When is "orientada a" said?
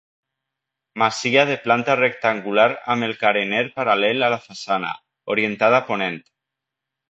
5.37-5.87